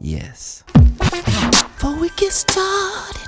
[0.00, 0.64] Yes.
[0.74, 3.23] Before we get started.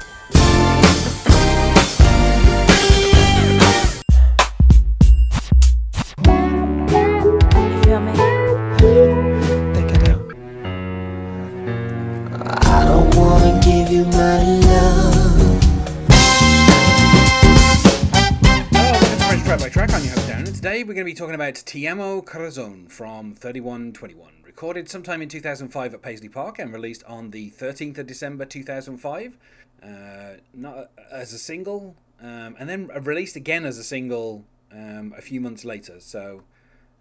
[20.97, 26.01] Going to be talking about Te Amo Corazon from 3121, recorded sometime in 2005 at
[26.01, 29.37] Paisley Park and released on the 13th of December 2005,
[29.83, 29.89] uh,
[30.55, 35.39] not as a single, um, and then released again as a single um, a few
[35.39, 36.01] months later.
[36.01, 36.45] So.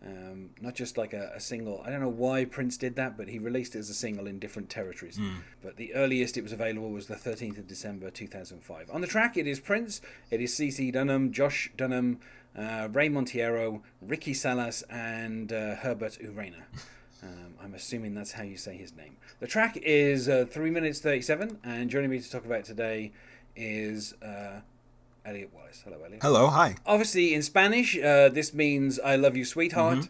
[0.06, 1.82] Um, not just like a, a single.
[1.84, 4.38] I don't know why Prince did that, but he released it as a single in
[4.38, 5.18] different territories.
[5.64, 8.92] But the earliest it was available was the 13th of December 2005.
[8.92, 12.20] On the track, it is Prince, it is CC Dunham, Josh Dunham,
[12.58, 16.64] uh, Ray Monteiro, Ricky Salas, and uh, Herbert Urena.
[17.24, 19.18] Um, I'm assuming that's how you say his name.
[19.40, 23.12] The track is uh, 3 minutes 37, and joining me to talk about today
[23.56, 24.60] is uh,
[25.26, 25.82] Elliott Wallace.
[25.84, 26.76] Hello, Elliott Hello, hi.
[26.86, 30.10] obviously in Spanish, uh, this means "I love you, sweetheart."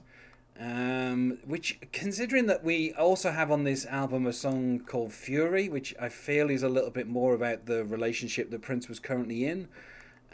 [0.58, 5.94] Um, which, considering that we also have on this album a song called "Fury," which
[6.00, 9.68] I feel is a little bit more about the relationship that Prince was currently in.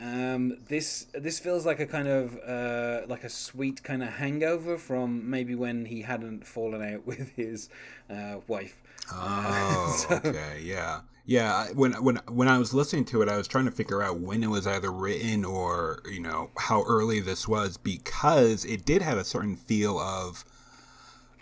[0.02, 4.78] Um, this this feels like a kind of uh, like a sweet kind of hangover
[4.78, 7.70] from maybe when he hadn't fallen out with his
[8.10, 8.82] uh, wife.
[9.14, 11.68] Oh, So- okay, yeah, yeah.
[11.74, 14.44] When when when I was listening to it, I was trying to figure out when
[14.44, 19.20] it was either written or you know how early this was because it did have
[19.20, 20.44] a certain feel of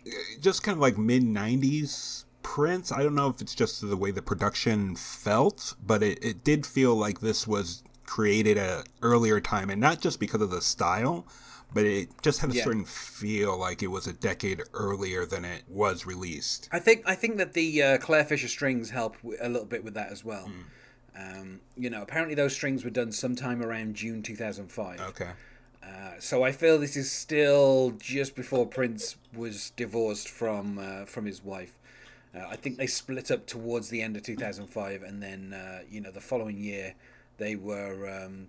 [0.05, 0.09] uh,
[0.41, 2.91] just kind of like mid '90s Prince.
[2.91, 6.65] I don't know if it's just the way the production felt, but it, it did
[6.65, 10.61] feel like this was created at an earlier time, and not just because of the
[10.61, 11.25] style.
[11.71, 12.63] But it just had a Yeah.
[12.63, 16.67] certain feel like it was a decade earlier than it was released.
[16.71, 19.93] I think I think that the uh, Clare Fischer strings help a little bit with
[19.93, 20.47] that as well.
[20.47, 20.61] Hmm.
[21.15, 24.99] Um, you know, apparently those strings were done sometime around June 2005.
[24.99, 25.29] Okay.
[25.83, 31.27] Uh, so I feel this is still just before Prince was divorced from uh, from
[31.27, 31.77] his wife.
[32.33, 36.01] Uh, I think they split up towards the end of 2005, and then uh, you
[36.01, 36.95] know the following year
[37.39, 38.47] they were um,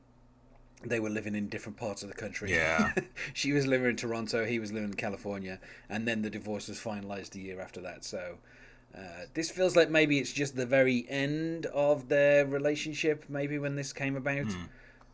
[0.84, 2.52] they were living in different parts of the country.
[2.52, 2.92] Yeah.
[3.32, 5.58] she was living in Toronto, he was living in California,
[5.88, 8.04] and then the divorce was finalized a year after that.
[8.04, 8.38] So.
[8.92, 13.76] Uh, this feels like maybe it's just the very end of their relationship, maybe when
[13.76, 14.52] this came about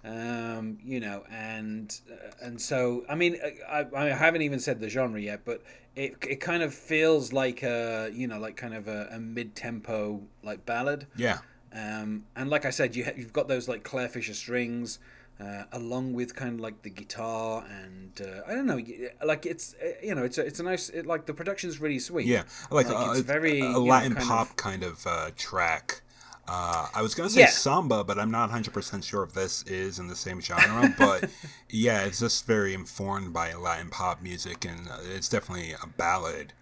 [0.06, 3.36] um, you know, and uh, and so I mean,
[3.68, 5.62] I, I haven't even said the genre yet, but
[5.96, 9.56] it it kind of feels like a you know like kind of a, a mid
[9.56, 11.06] tempo like ballad.
[11.16, 11.38] Yeah.
[11.72, 14.98] Um, and like I said, you ha- you've got those like Clare Fischer strings,
[15.38, 18.80] uh, along with kind of like the guitar and uh, I don't know,
[19.24, 21.98] like it's uh, you know it's a, it's a nice it, like the production's really
[21.98, 22.26] sweet.
[22.26, 25.30] Yeah, like, Like, uh, it's very, a know, Latin kind pop of- kind of uh,
[25.36, 26.02] track.
[26.48, 27.48] Uh, I was gonna say Yeah.
[27.48, 30.94] samba, but I'm not 100 percent sure if this is in the same genre.
[30.96, 31.28] but
[31.68, 36.52] yeah, it's just very informed by Latin pop music, and uh, it's definitely a ballad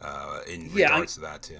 [0.00, 1.56] uh, in Yeah, I- regards to that too.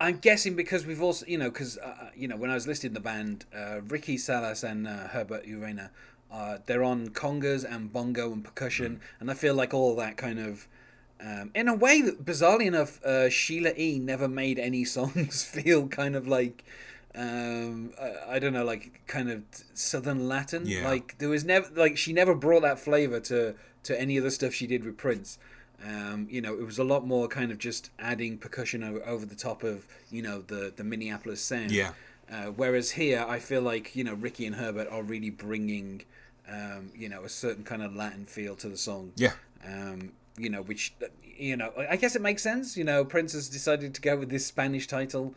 [0.00, 2.92] I'm guessing because we've also, you know, because uh, you know when I was listing
[2.92, 5.90] the band, uh, Ricky Salas and uh, Herbert Urena,
[6.32, 10.40] uh, they're on congas and bongo and percussion, and I feel like all that kind
[10.40, 10.66] of,
[11.20, 15.88] um, in a way that bizarrely enough, uh, Sheila E never made any songs feel
[15.88, 16.64] kind of like.
[17.16, 20.64] Um, I, I don't know, like kind of Southern Latin.
[20.66, 20.88] Yeah.
[20.88, 24.32] Like there was never like she never brought that flavor to to any of the
[24.32, 25.38] stuff she did with Prince.
[25.82, 29.26] Um, you know, it was a lot more kind of just adding percussion over, over
[29.26, 31.70] the top of you know the the Minneapolis sound.
[31.72, 31.92] Yeah.
[32.30, 36.02] Uh, whereas here, I feel like you know Ricky and Herbert are really bringing,
[36.48, 39.12] um, you know, a certain kind of Latin feel to the song.
[39.16, 39.32] Yeah,
[39.66, 40.94] Um, you know, which
[41.36, 42.76] you know, I guess it makes sense.
[42.76, 45.34] You know, Prince has decided to go with this Spanish title.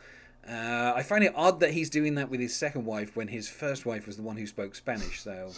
[0.47, 3.49] Uh, I find it odd that he's doing that with his second wife when his
[3.49, 5.21] first wife was the one who spoke Spanish.
[5.21, 5.51] So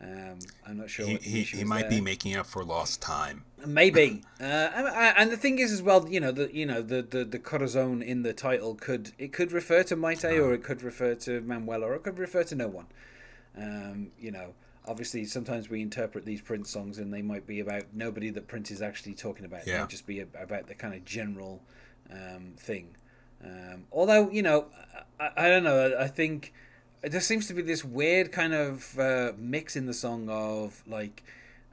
[0.00, 1.06] um, I'm not sure.
[1.06, 1.90] he, he, he might there.
[1.90, 3.44] be making up for lost time.
[3.66, 4.86] Maybe, uh, and,
[5.16, 8.00] and the thing is as well, you know, the you know the the the corazon
[8.02, 11.86] in the title could it could refer to Mayte or it could refer to Manuela
[11.86, 12.86] or it could refer to no one.
[13.56, 14.54] Um, you know,
[14.86, 18.70] obviously sometimes we interpret these Prince songs and they might be about nobody that Prince
[18.70, 19.64] is actually talking about.
[19.64, 19.80] They Yeah.
[19.80, 21.60] might just be about the kind of general
[22.08, 22.94] um, thing.
[23.44, 24.66] Um, although you know,
[25.18, 25.96] I, I don't know.
[25.98, 26.52] I think
[27.02, 31.22] there seems to be this weird kind of uh, mix in the song of like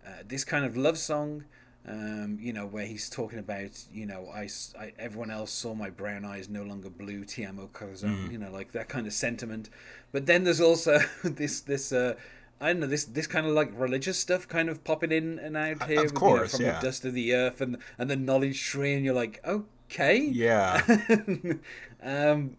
[0.06, 1.45] uh, this kind of love song.
[1.88, 4.50] Um, you know, where he's talking about, you know, I,
[4.80, 8.50] I- everyone else saw my brown eyes no longer blue, Te amo corazon, you know,
[8.50, 9.69] like that kind of sentiment.
[10.12, 12.16] But then there's also this this uh,
[12.60, 15.56] I don't know this this kind of like religious stuff kind of popping in and
[15.56, 16.80] out here, of with, course, you know, from yeah.
[16.80, 20.81] the dust of the earth and and the knowledge tree, and you're like, okay, Yeah.
[22.01, 22.57] um,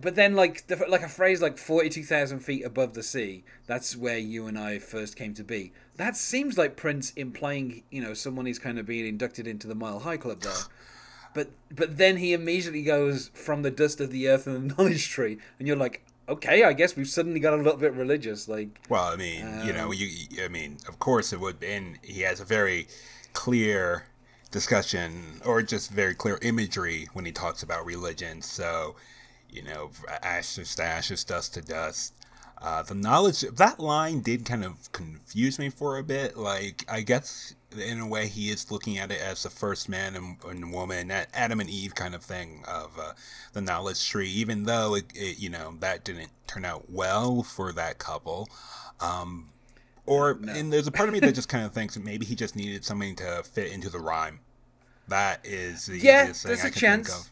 [0.00, 3.44] but then like the, like a phrase like forty two thousand feet above the sea.
[3.66, 5.72] That's where you and I first came to be.
[5.96, 9.74] That seems like Prince implying, you know, someone is kind of being inducted into the
[9.74, 10.52] Mile High Club there.
[11.34, 15.08] But but then he immediately goes from the dust of the earth and the knowledge
[15.08, 18.48] tree, and you're like, okay, I guess we've suddenly got a little bit religious.
[18.48, 20.08] Like, Well, I mean, you know, Um, you.
[20.42, 21.62] I mean, of course it would.
[21.62, 22.86] And he has a very
[23.32, 24.06] clear
[24.50, 28.40] discussion, or just very clear imagery when he talks about religion.
[28.40, 28.94] So,
[29.50, 29.90] you know,
[30.22, 32.14] ashes to ashes, dust to dust.
[32.60, 36.36] Uh, the knowledge that line did kind of confuse me for a bit.
[36.36, 40.14] Like, I guess in a way he is looking at it as the first man
[40.16, 43.12] and, and woman, that Adam and Eve kind of thing of uh,
[43.52, 44.30] the knowledge tree.
[44.30, 48.48] Even though it, it, you know, that didn't turn out well for that couple.
[49.00, 49.50] Um,
[50.06, 52.56] or and there's a part of me that just kind of thinks maybe he just
[52.56, 54.40] needed something to fit into the rhyme.
[55.08, 57.30] That is the Yeah, easiest thing there's I a chance.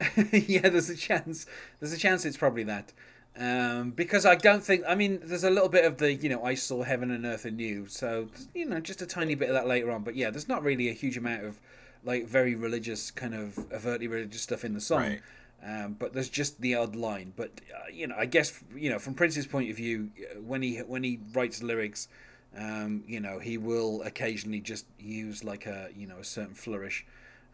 [0.32, 1.46] yeah, there's a chance.
[1.78, 2.92] There's a chance it's probably that.
[3.38, 4.82] Um, because I don't think.
[4.88, 7.44] I mean, there's a little bit of the, you know, I saw heaven and earth
[7.44, 7.86] anew.
[7.86, 10.02] So you know, just a tiny bit of that later on.
[10.02, 11.60] But yeah, there's not really a huge amount of
[12.02, 15.00] like very religious kind of overtly religious stuff in the song.
[15.00, 15.20] Right.
[15.62, 17.34] Um, but there's just the odd line.
[17.36, 20.62] But uh, you know, I guess you know from Prince's point of view, uh, when
[20.62, 22.08] he when he writes lyrics,
[22.56, 27.06] um, you know, he will occasionally just use like a you know a certain flourish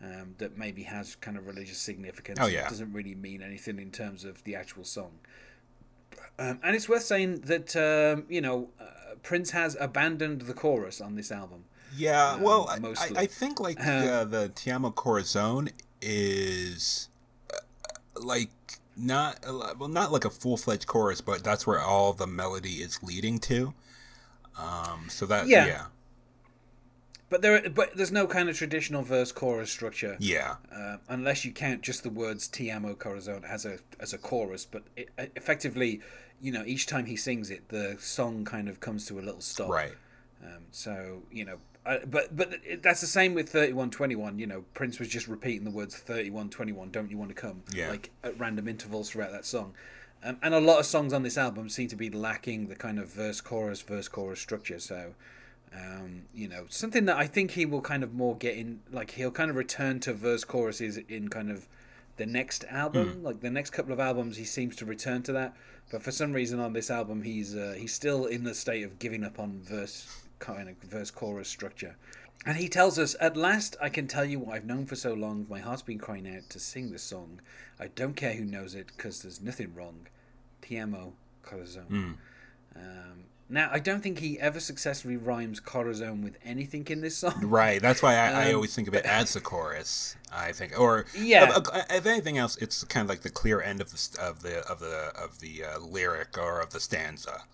[0.02, 2.38] um, that maybe has kind of religious significance.
[2.40, 2.66] Oh, yeah.
[2.66, 5.12] It doesn't really mean anything in terms of the actual song.
[6.38, 11.00] Um, and it's worth saying that um, you know uh, Prince has abandoned the chorus
[11.00, 11.64] on this album.
[11.96, 13.16] Yeah, Um, well, I, mostly.
[13.16, 15.70] I, think like Uh, uh, the Te Amo Corazon
[16.02, 17.08] is
[17.50, 17.56] uh,
[18.20, 18.50] like
[18.96, 19.44] not
[19.78, 23.38] well, not like a full fledged chorus, but that's where all the melody is leading
[23.40, 23.72] to.
[24.58, 25.66] Um, so that Yeah.
[25.66, 25.86] yeah,
[27.28, 30.16] But there, but there's no kind of traditional verse chorus structure.
[30.20, 34.18] yeah, uh, unless you count just the words "Te amo corazon" as a as a
[34.18, 34.64] chorus.
[34.64, 36.00] But it, effectively,
[36.40, 39.40] you know, each time he sings it, the song kind of comes to a little
[39.40, 39.70] stop.
[39.70, 39.94] right.
[40.44, 44.38] Um, so you know, uh, but but that's the same with thirty one twenty one.
[44.38, 46.90] You know, Prince was just repeating the words thirty one twenty one.
[46.92, 47.64] Don't you want to come?
[47.74, 47.90] Yeah.
[47.90, 49.74] Like at random intervals throughout that song.
[50.22, 53.00] Um, and a lot of songs on this album seem to be lacking the kind
[53.00, 54.78] of verse chorus verse chorus structure.
[54.78, 55.14] So.
[55.76, 59.12] Um, you know, something that I think he will kind of more get in, like
[59.12, 61.68] he'll kind of return to verse choruses in kind of
[62.16, 65.54] the next album, like the next couple of albums, he seems to return to that.
[65.92, 68.98] But for some reason on this album, he's uh, he's still in the state of
[68.98, 71.96] giving up on verse kind of verse chorus structure.
[72.46, 75.12] And he tells us, At last I can tell you what I've known for so
[75.14, 75.46] long.
[75.50, 77.40] My heart's been crying out to sing this song.
[77.78, 80.06] I don't care who knows it, because there's nothing wrong.
[80.62, 81.12] Te amo,
[81.42, 81.86] corazon.
[82.74, 87.40] Um, now, I don't think he ever successfully rhymes corazon with anything in this song.
[87.42, 87.80] Right.
[87.80, 90.16] That's why I, I Um, always think of it as the chorus.
[90.32, 91.56] I think, or Yeah.
[91.56, 94.58] If, if anything else, it's kind of like the clear end of the of the
[94.68, 97.44] of the of the uh, lyric or of the stanza.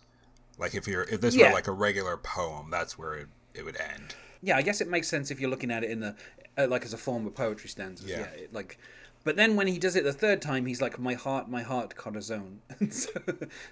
[0.58, 1.48] Like if you're if this Yeah.
[1.48, 4.14] were like a regular poem, that's where it, it would end.
[4.42, 6.16] Yeah, I guess it makes sense if you're looking at it in the
[6.58, 8.08] uh, like as a form of poetry stanzas.
[8.10, 8.24] Yeah, Yeah.
[8.42, 8.78] it, like,
[9.24, 11.96] but then when he does it the third time, he's like, "My heart, my heart,
[11.96, 12.60] corazon."
[12.90, 13.10] so,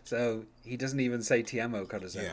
[0.04, 2.24] so he doesn't even say "Te amo, corazon."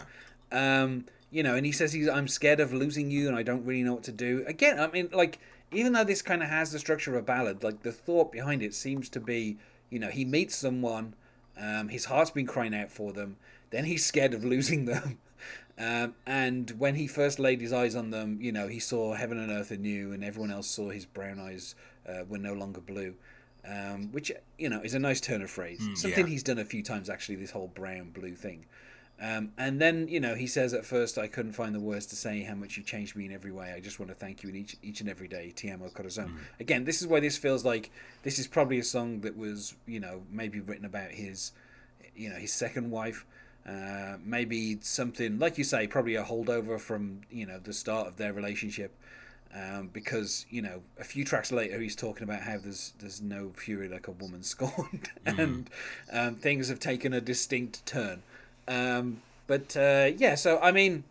[0.51, 0.81] Yeah.
[0.81, 3.65] Um, you know, and he says he's, "I'm scared of losing you, and I don't
[3.65, 5.39] really know what to do." Again, I mean, like,
[5.71, 8.61] even though this kind of has the structure of a ballad, like the thought behind
[8.61, 9.57] it seems to be,
[9.89, 11.15] you know, he meets someone,
[11.59, 13.37] um, his heart's been crying out for them,
[13.71, 15.17] then he's scared of losing them.
[15.79, 19.37] Um, and when he first laid his eyes on them, you know, he saw heaven
[19.37, 21.75] and earth anew, and everyone else saw his brown eyes
[22.07, 23.15] uh, were no longer blue.
[23.69, 25.85] Um, which, you know, is a nice turn of phrase.
[25.95, 26.31] Something yeah.
[26.31, 28.65] he's done a few times, actually, this whole brown blue thing.
[29.19, 32.15] Um, and then, you know, he says at first, I couldn't find the words to
[32.15, 33.73] say how much you changed me in every way.
[33.75, 35.51] I just want to thank you in each each and every day.
[35.55, 36.37] Te amo corazon.
[36.59, 37.89] Again, this is why this feels like
[38.21, 41.51] this is probably a song that was, you know, maybe written about his,
[42.15, 43.25] you know, his second wife.
[43.67, 48.17] Uh, maybe something like you say, probably a holdover from you know the start of
[48.17, 48.95] their relationship.
[49.55, 53.49] Um, because you know a few tracks later he's talking about how there's there's no
[53.55, 55.09] fury like a woman scorned.
[55.25, 55.69] And
[56.11, 58.23] um, things have taken a distinct turn.
[58.67, 61.05] Um, but uh, yeah so I mean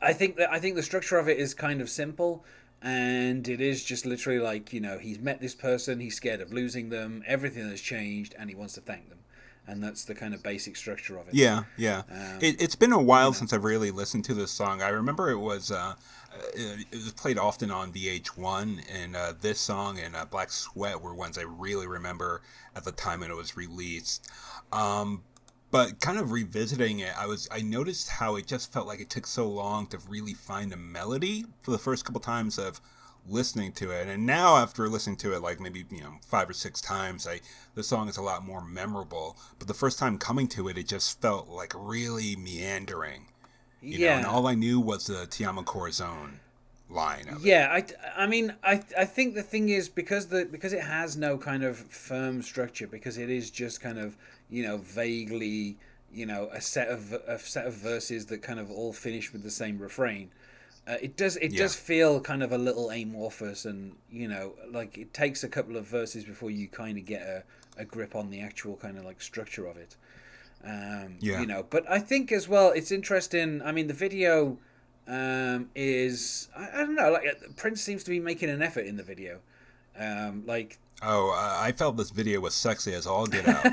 [0.00, 2.44] I think that I think the structure of it is kind of simple.
[2.82, 6.52] And it is just literally like you know he's met this person he's scared of
[6.52, 9.18] losing them everything has changed and he wants to thank them.
[9.68, 11.34] And that's the kind of basic structure of it.
[11.34, 12.02] Yeah, yeah.
[12.08, 14.80] Um, it, it's been a while since I've really listened to this song.
[14.80, 15.94] I remember it was uh,
[16.54, 21.00] it, it was played often on VH1, and uh, this song and uh, Black Sweat
[21.00, 22.42] were ones I really remember
[22.74, 24.30] at the time when it was released.
[24.72, 25.22] Um,
[25.70, 29.10] but kind of revisiting it, I was I noticed how it just felt like it
[29.10, 32.80] took so long to really find a melody for the first couple times of
[33.28, 34.08] listening to it.
[34.08, 37.40] And now after listening to it like maybe, you know, five or six times, I
[37.74, 39.36] the song is a lot more memorable.
[39.58, 43.28] But the first time coming to it, it just felt like really meandering.
[43.90, 44.08] You yeah.
[44.12, 46.40] know, and all I knew was the Te Amo Corazon
[46.88, 47.48] line of it.
[47.48, 51.16] Yeah, I, I mean, I, I think the thing is because the because it has
[51.16, 54.16] no kind of firm structure because it is just kind of
[54.48, 55.76] you know vaguely
[56.12, 59.42] you know a set of a set of verses that kind of all finish with
[59.42, 60.30] the same refrain.
[60.86, 61.56] Uh, it does it Yeah.
[61.56, 65.76] does feel kind of a little amorphous and you know like it takes a couple
[65.76, 67.42] of verses before you kind of get a,
[67.76, 69.96] a grip on the actual kind of like structure of it.
[70.66, 71.40] Um, Yeah.
[71.40, 73.62] You know, but I think as well it's interesting.
[73.62, 74.58] I mean, the video
[75.06, 77.10] um, is I, I don't know.
[77.12, 79.40] Like uh, Prince seems to be making an effort in the video.
[79.98, 83.66] Um, like Oh, uh, I felt this video was sexy as all get out.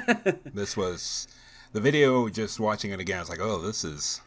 [0.54, 1.28] this was
[1.72, 2.30] the video.
[2.30, 4.22] Just watching it again, I was like, oh, this is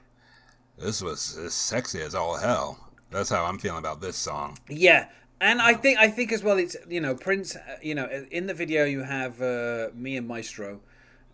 [0.79, 2.91] this was as sexy as all hell.
[3.11, 4.59] That's how I'm feeling about this song.
[4.69, 5.09] yeah,
[5.41, 6.59] and I think I think as well.
[6.59, 7.55] It's you know Prince.
[7.55, 10.81] uh, You know in the video you have uh, Mia Maestro.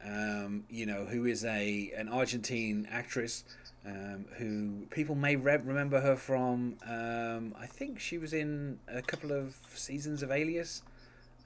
[0.04, 3.44] Um, you know who is a an Argentine actress.
[3.84, 6.76] Um, who people may re- remember her from?
[6.88, 10.82] Um, I think she was in a couple of seasons of Alias.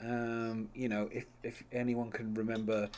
[0.01, 2.91] Um, you know, if if anyone can remember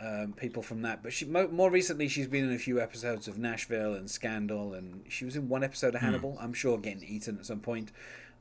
[0.00, 3.28] um, people from that, but she mo- more recently she's been in a few episodes
[3.28, 6.36] of Nashville and Scandal, and she was in one episode of Hannibal.
[6.40, 7.92] I'm sure getting eaten at some point.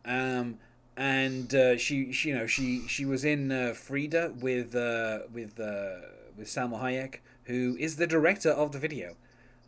[0.04, 0.58] Um,
[0.98, 5.60] and uh, she, she, you know, she she was in uh, Frida with uh, with
[5.60, 6.08] uh,
[6.38, 9.16] with Salma Hayek, who is the director of the video.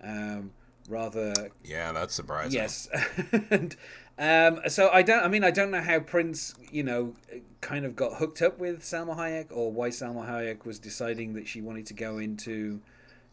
[0.01, 0.51] Um,
[0.89, 2.53] rather Yeah, that's surprising.
[2.53, 2.89] Yes,
[3.49, 3.75] and
[4.17, 5.23] um, so I don't.
[5.23, 7.15] I mean, I don't know how Prince, you know,
[7.61, 11.47] kind of got hooked up with Salma Hayek, or why Salma Hayek was deciding that
[11.47, 12.81] she wanted to go into,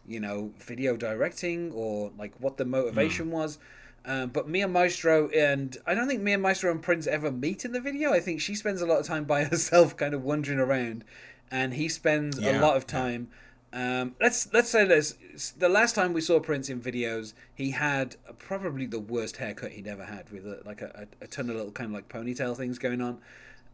[0.07, 3.59] you know, video directing, or like what the motivation was.
[4.05, 7.73] Um, but Mia Maestro and I don't think Mia Maestro and Prince ever meet in
[7.73, 8.13] the video.
[8.13, 11.05] I think she spends a lot of time by herself, kind of wandering around,
[11.51, 12.99] and he spends a lot of yeah.
[12.99, 13.29] time.
[13.73, 15.15] Um, let's let's say this:
[15.57, 19.87] the last time we saw Prince in videos, he had probably the worst haircut he'd
[19.87, 22.57] ever had, with a, like a, a, a ton of little kind of like ponytail
[22.57, 23.19] things going on.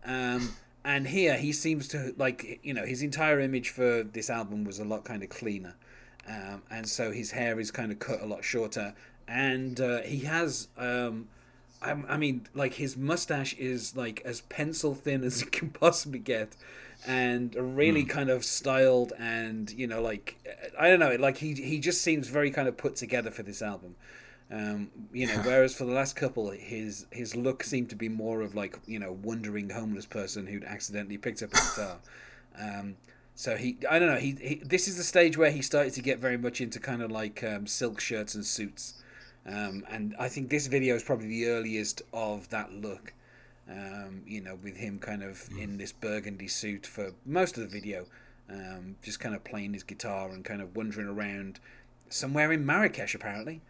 [0.04, 0.50] Um,
[0.84, 4.78] and here he seems to like you know his entire image for this album was
[4.78, 5.74] a lot kind of cleaner,
[6.28, 8.94] um, and so his hair is kind of cut a lot shorter,
[9.26, 10.68] and uh, he has.
[10.78, 11.28] Um,
[11.82, 16.20] I, I mean, like his mustache is like as pencil thin as it can possibly
[16.20, 16.56] get,
[17.06, 20.36] and really kind of styled, and you know, like
[20.78, 23.62] I don't know, like he he just seems very kind of put together for this
[23.62, 23.96] album.
[24.48, 28.42] Um, you know, whereas for the last couple, his his look seemed to be more
[28.42, 31.98] of like you know wandering homeless person who'd accidentally picked up a guitar.
[32.58, 32.96] Um,
[33.34, 36.00] so he, I don't know, he, he this is the stage where he started to
[36.00, 38.94] get very much into kind of like um, silk shirts and suits.
[39.46, 43.12] Um, and I think this video is probably the earliest of that look.
[43.68, 47.68] Um, you know, with him kind of in this burgundy suit for most of the
[47.68, 48.06] video,
[48.48, 51.58] um, just kind of playing his guitar and kind of wandering around
[52.08, 53.60] somewhere in Marrakesh, apparently.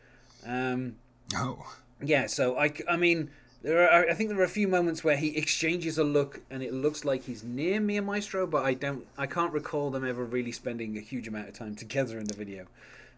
[0.46, 0.96] Um,
[1.34, 3.30] Oh, yeah, so I, I mean,
[3.62, 6.62] there are I think there are a few moments where he exchanges a look and
[6.62, 10.24] it looks like he's near Mia Maestro, but I don't, I can't recall them ever
[10.24, 12.66] really spending a huge amount of time together in the video.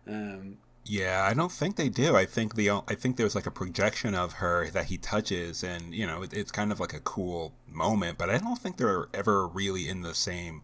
[0.07, 1.26] Um, yeah.
[1.28, 2.16] I don't think they do.
[2.16, 5.95] I think the I think there's like a projection of her that he touches, and
[5.95, 8.18] you know, it, it's kind of like a cool moment.
[8.18, 10.62] But I don't think they're ever really in the same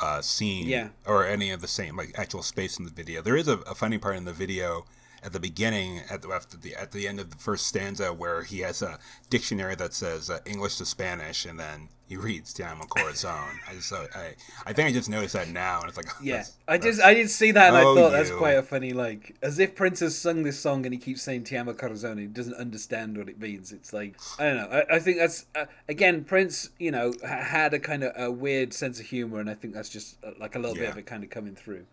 [0.00, 0.88] uh, scene Yeah.
[1.06, 3.22] or any of the same like actual space in the video.
[3.22, 4.84] There is a, a funny part in the video
[5.22, 8.42] at the beginning at the after the at the end of the first stanza where
[8.42, 8.98] he has a
[9.30, 13.58] dictionary that says uh, English to Spanish and then he reads Te amo corazon.
[13.68, 16.34] I just so I I think I just noticed that now and it's like yeah,
[16.34, 18.36] that's- I just, I did see that and Oh, I thought that's you.
[18.36, 21.44] quite a funny, like, as if Prince has sung this song and he keeps saying
[21.44, 23.72] Te amo corazon, he doesn't understand what it means.
[23.72, 24.68] It's like, I don't know.
[24.88, 28.72] I, I think that's, uh, again, Prince, you know, had a kind of a weird
[28.72, 31.06] sense of humor, and I think that's just uh, like a little bit of it
[31.06, 31.86] kind of coming through.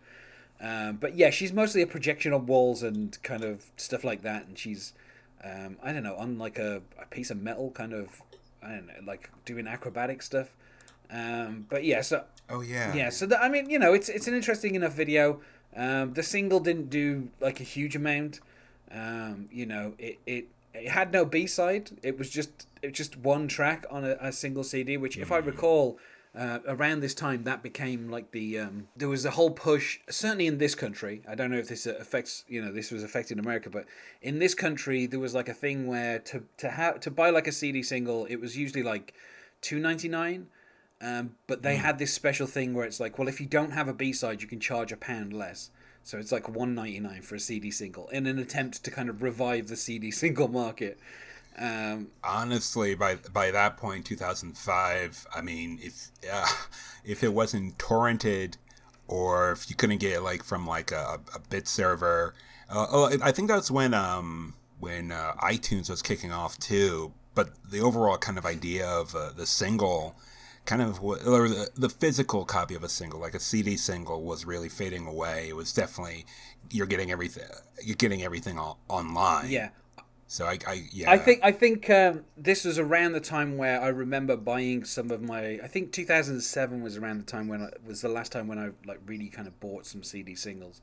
[0.60, 4.46] Um, but yeah, she's mostly a projection on walls and kind of stuff like that,
[4.46, 4.92] and she's,
[5.42, 8.22] um, I don't know, on like a, a piece of metal, kind of,
[8.62, 10.56] I don't know, like doing acrobatic stuff.
[11.10, 12.94] Um, but yeah, so Oh yeah.
[12.94, 15.40] yeah, so I mean, you know, it's it's an interesting enough video.
[15.76, 18.40] Um, the single didn't do like a huge amount.
[18.90, 21.90] Um, you know, it, it it had no B side.
[22.02, 24.96] It was just it was just one track on a, a single CD.
[24.96, 25.98] Which, if I recall,
[26.36, 30.00] uh, around this time, that became like the um, there was a whole push.
[30.10, 33.38] Certainly in this country, I don't know if this affects you know this was affecting
[33.38, 33.86] America, but
[34.20, 37.46] in this country there was like a thing where to to have to buy like
[37.46, 39.14] a CD single, it was usually like
[39.60, 40.48] two ninety nine.
[41.00, 43.88] Um, but they had this special thing where it's like, well, if you don't have
[43.88, 45.70] a B side, you can charge a pound less.
[46.02, 49.08] So it's like one ninety nine for a CD single in an attempt to kind
[49.08, 50.98] of revive the CD single market.
[51.58, 56.46] Um, Honestly, by by that point, 2005, I mean, if uh,
[57.04, 58.56] if it wasn't torrented,
[59.06, 62.34] or if you couldn't get it like from like a, a bit server,
[62.68, 67.12] uh, oh, I think that's when um when uh, iTunes was kicking off too.
[67.34, 70.14] But the overall kind of idea of uh, the single,
[70.66, 71.16] kind of or
[71.48, 75.48] the, the physical copy of a single, like a CD single, was really fading away.
[75.48, 76.26] It was definitely
[76.70, 77.44] you're getting everything
[77.82, 79.50] you're getting everything all, online.
[79.50, 79.70] yeah,
[80.26, 81.10] So I, I yeah.
[81.10, 85.10] I think I think um, this was around the time where I remember buying some
[85.10, 85.60] of my.
[85.62, 88.70] I think 2007 was around the time when I was the last time when I
[88.86, 90.80] like really kind of bought some CD singles.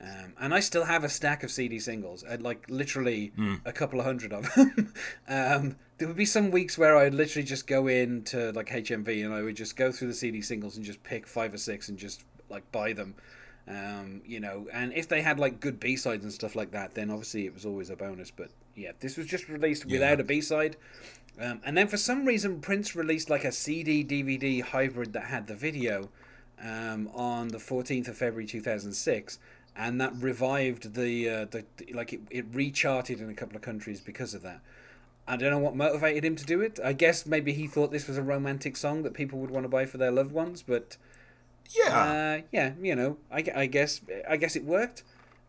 [0.00, 3.32] Um, and I still have a stack of CD singles, I'd like literally
[3.64, 4.92] a couple of hundred of them.
[5.28, 9.24] um, there would be some weeks where I'd literally just go in to like HMV
[9.24, 11.88] and I would just go through the CD singles and just pick five or six
[11.88, 13.14] and just like buy them.
[13.66, 16.94] Um, you know, and if they had like good B sides and stuff like that,
[16.94, 18.30] then obviously it was always a bonus.
[18.30, 20.76] But yeah, this was just released without a B side.
[21.40, 25.46] Um, and then for some reason, Prince released like a CD DVD hybrid that had
[25.46, 26.10] the video
[26.62, 29.38] um, on the 14th of February 2006.
[29.76, 34.00] And that revived the, uh, the like it, it recharted in a couple of countries
[34.00, 34.60] because of that.
[35.26, 36.78] I don't know what motivated him to do it.
[36.84, 39.68] I guess maybe he thought this was a romantic song that people would want to
[39.68, 40.96] buy for their loved ones, but
[41.70, 42.38] yeah.
[42.38, 45.02] uh, yeah, you know, I, I guess I guess it worked.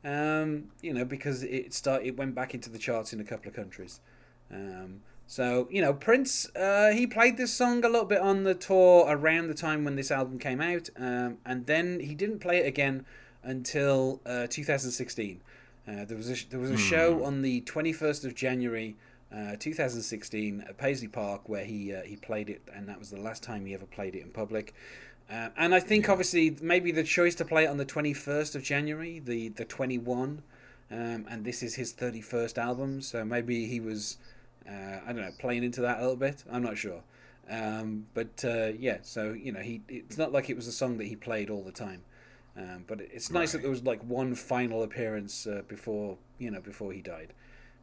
[0.06, 3.50] Um, you know, because it start it went back into the charts in a couple
[3.50, 4.00] of countries.
[4.52, 8.54] Um, so you know, Prince uh, he played this song a little bit on the
[8.54, 12.60] tour around the time when this album came out, um, and then he didn't play
[12.60, 13.04] it again
[13.44, 15.42] until uh, 2016.
[15.88, 18.96] Uh, there was a, there was a show on the 21st of January.
[19.36, 23.20] Uh, 2016 at Paisley Park, where he uh, he played it, and that was the
[23.20, 24.74] last time he ever played it in public.
[25.30, 28.64] Uh, and I think obviously maybe the choice to play it on the 21st of
[28.64, 30.44] January, the the 21,
[30.92, 34.18] um, and this is his 31st album, so maybe he was,
[34.70, 36.44] uh, I don't know, playing into that a little bit.
[36.52, 37.02] I'm not sure,
[37.50, 39.00] um, but uh, yeah.
[39.02, 41.64] So you know, he it's not like it was a song that he played all
[41.64, 42.04] the time,
[42.56, 46.62] um, but it's nice that there was like one final appearance uh, before you know
[46.62, 47.34] before he died.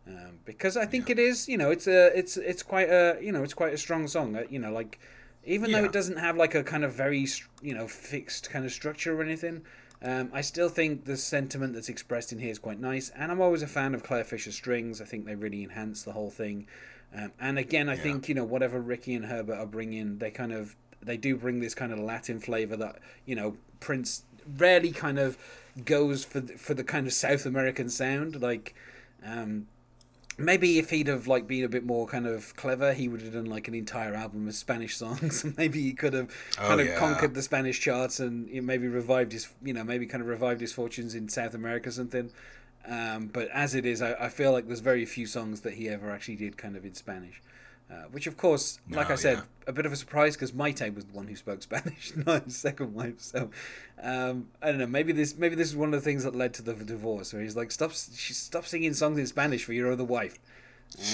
[0.07, 3.31] Um, because I think it is, you know, it's a, it's, it's quite a, you
[3.31, 4.35] know, it's quite a strong song.
[4.35, 4.99] Uh, you know, like
[5.44, 7.26] even though it doesn't have like a kind of very,
[7.61, 9.62] you know, fixed kind of structure or anything,
[10.02, 13.11] um, I still think the sentiment that's expressed in here is quite nice.
[13.11, 15.00] And I'm always a fan of Clare Fischer strings.
[15.00, 16.66] I think they really enhance the whole thing.
[17.14, 20.52] Um, and again, I think you know whatever Ricky and Herbert are bringing, they kind
[20.52, 24.24] of they do bring this kind of Latin flavor that you know Prince
[24.57, 25.37] rarely kind of
[25.85, 28.40] goes for the, for the kind of South American sound.
[28.40, 28.74] Like
[29.24, 29.66] um,
[30.38, 33.33] maybe if he'd have like been a bit more kind of clever, he would have
[33.33, 35.45] done like an entire album of Spanish songs.
[35.57, 36.99] maybe he could have Oh, kind of yeah.
[36.99, 40.73] conquered the Spanish charts and maybe revived his, you know, maybe kind of revived his
[40.73, 42.31] fortunes in South America or something.
[42.87, 45.88] Um, but as it is, I, I feel like there's very few songs that he
[45.88, 47.40] ever actually did kind of in Spanish.
[47.92, 49.42] Uh, which, of course, like No, I said, yeah.
[49.66, 52.57] a bit of a surprise because Mayte was the one who spoke Spanish, not his
[52.57, 53.20] second wife.
[53.20, 53.50] So
[54.02, 54.87] um, I don't know.
[54.87, 57.42] Maybe this maybe this is one of the things that led to the divorce, where
[57.42, 60.38] he's like, stop, she stop singing songs in Spanish for your other wife.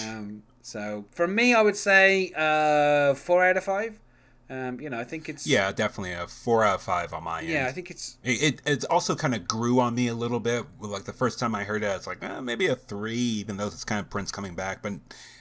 [0.06, 3.98] Um, so for me, I would say uh, four out of five.
[4.50, 7.40] Um, you know, I think it's Yeah, definitely a four out of five on my
[7.40, 7.48] end.
[7.50, 7.66] yeah.
[7.66, 10.64] I think it's It, it it also kind of grew on me a little bit.
[10.80, 13.66] Like the first time I heard it, it's like, eh, maybe a three, even though
[13.66, 14.82] it's kind of Prince coming back.
[14.82, 14.94] But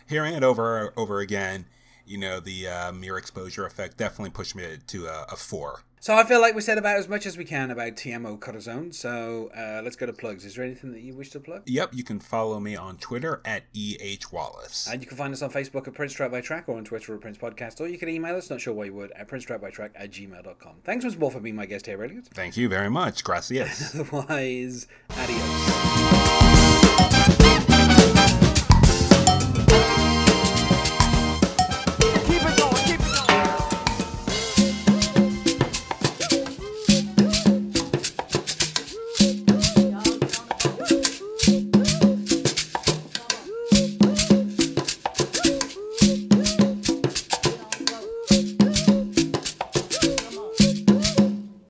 [0.07, 1.65] hearing it over over again,
[2.05, 5.81] you know, the uh, mere exposure effect definitely pushed me to a, a four.
[5.99, 6.15] So.
[6.15, 8.91] I feel like we said about as much as we can about Te Amo Corazon.
[8.91, 10.45] So uh, let's go to plugs.
[10.45, 11.63] Is there anything that you wish to plug?
[11.65, 14.87] Yep, you can follow me on Twitter at eh wallace.
[14.91, 17.13] And you can find us on Facebook at Prince Track by Track or on Twitter
[17.13, 19.91] at Prince Podcast, or you can email us, not sure why you would, at princetrackbytrack
[19.95, 20.75] at gmail.com.
[20.83, 22.27] Thanks once more for being my guest here, Elliott.
[22.33, 23.23] Thank you very much.
[23.23, 23.95] Gracias.
[23.99, 26.26] Otherwise, adios.